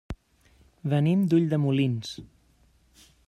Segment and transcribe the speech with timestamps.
[0.93, 2.17] Venim d'Ulldemolins.